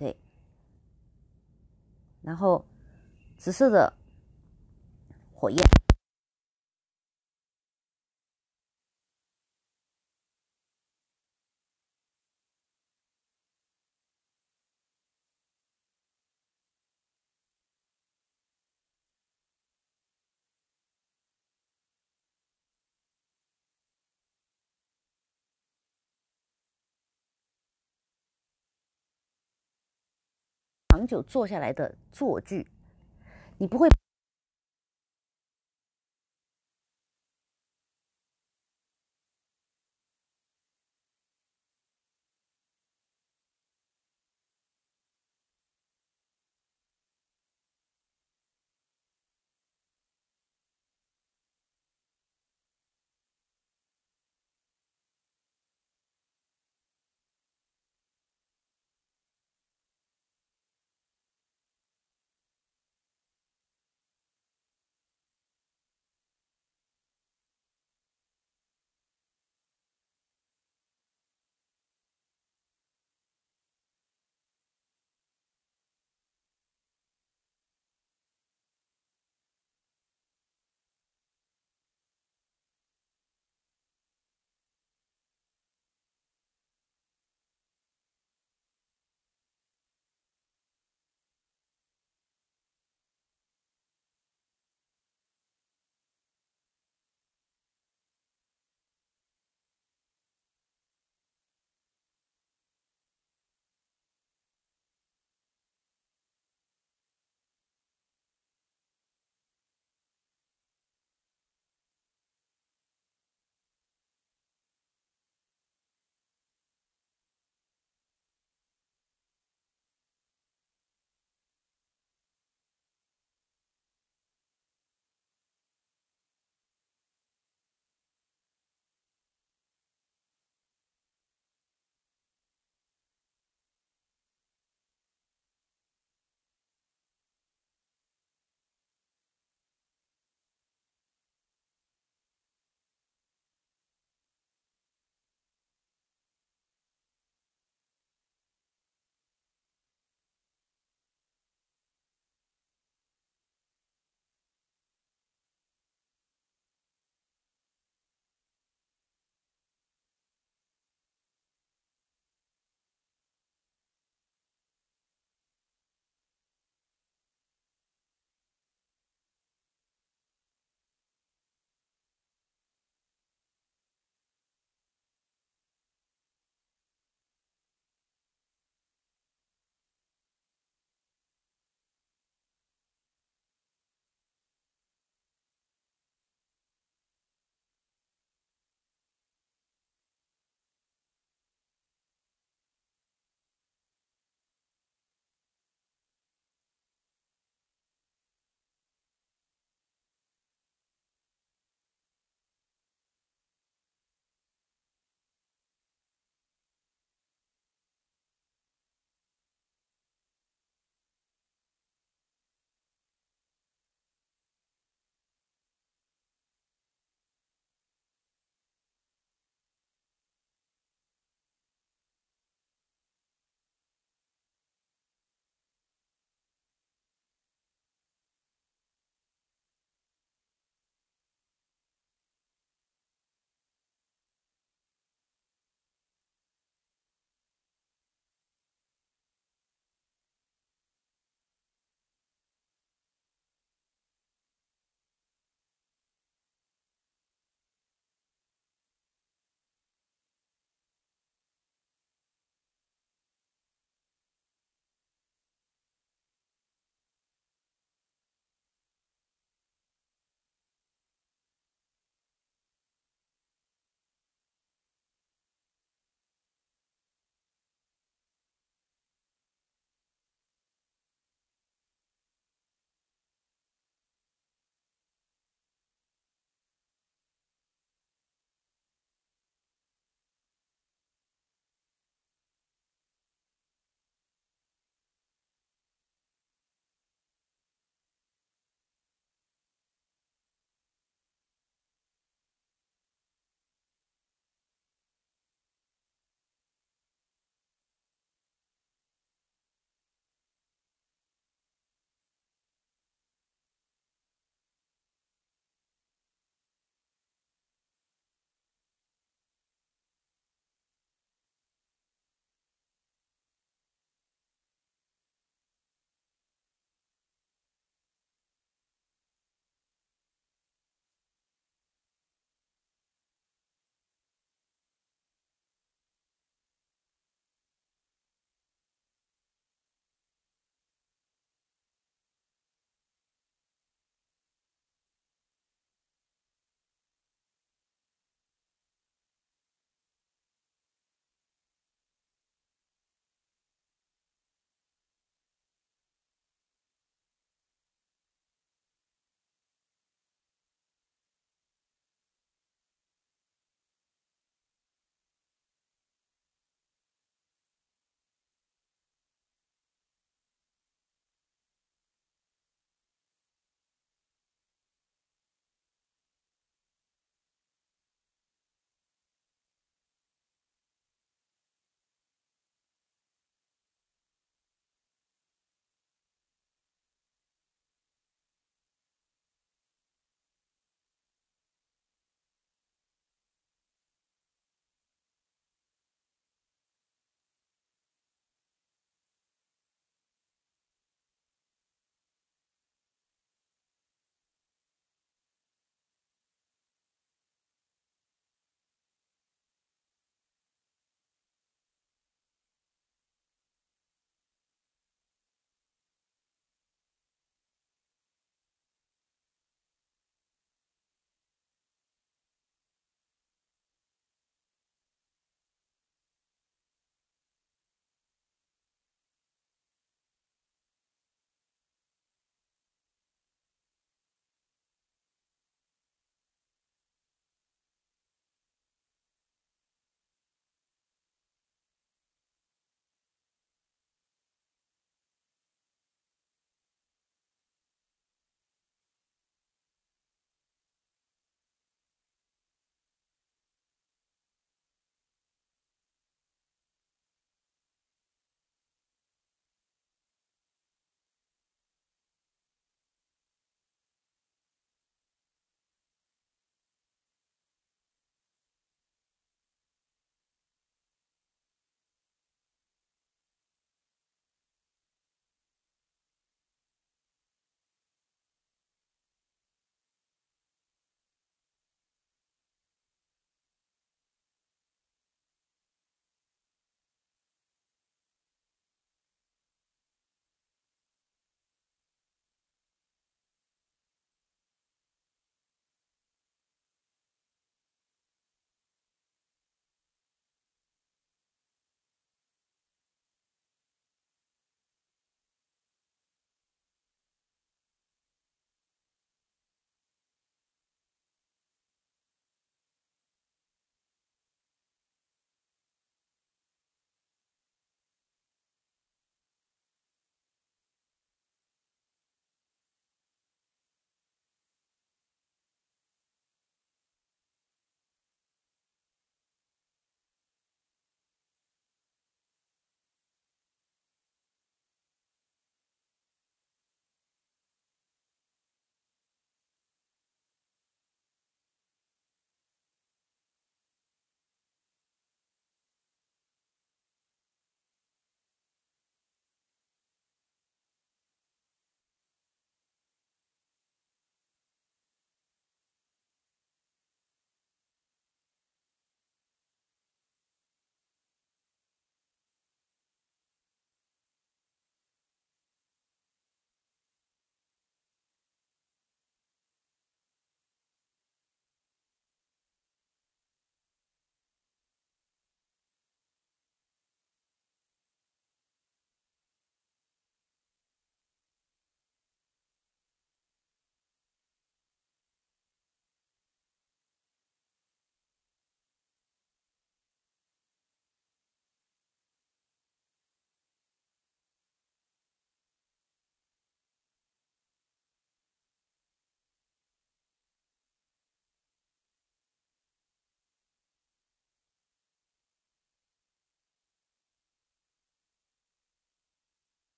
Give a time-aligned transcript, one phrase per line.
[0.00, 0.16] 对。
[2.22, 2.64] 然后
[3.36, 3.92] 紫色的
[5.34, 5.58] 火焰。
[31.00, 32.66] 长久做下来的坐具，
[33.56, 33.88] 你不会。